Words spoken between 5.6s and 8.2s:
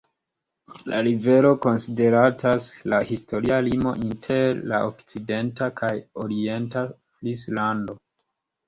kaj orienta Frislando.